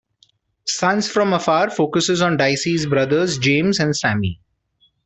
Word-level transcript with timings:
"Sons 0.65 1.07
from 1.07 1.31
Afar" 1.31 1.69
focuses 1.69 2.23
on 2.23 2.35
Dicey's 2.35 2.87
brothers, 2.87 3.37
James 3.37 3.79
and 3.79 3.95
Sammy. 3.95 4.41